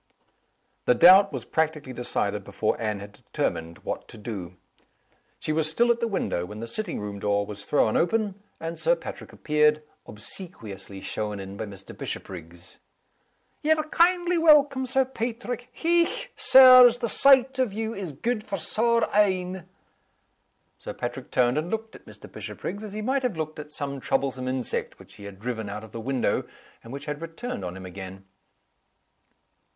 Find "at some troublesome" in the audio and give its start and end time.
23.59-24.47